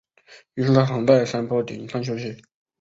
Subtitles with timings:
[0.55, 2.35] 于是他躺在山坡顶上休息。